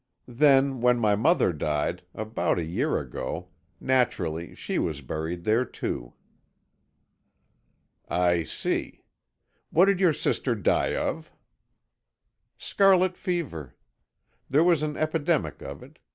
Then, 0.27 0.81
when 0.81 0.97
my 0.97 1.15
mother 1.15 1.53
died, 1.53 2.01
about 2.15 2.57
a 2.57 2.63
year 2.65 2.97
ago, 2.97 3.49
naturally 3.79 4.55
she 4.55 4.79
was 4.79 4.99
buried 5.01 5.43
there, 5.43 5.63
too." 5.63 6.13
"I 8.09 8.41
see. 8.41 9.03
What 9.69 9.85
did 9.85 9.99
your 9.99 10.11
sister 10.13 10.55
die 10.55 10.95
of?" 10.95 11.31
"Scarlet 12.57 13.15
fever. 13.15 13.75
There 14.49 14.63
was 14.63 14.81
an 14.81 14.97
epidemic 14.97 15.61
of 15.61 15.83
it. 15.83 15.99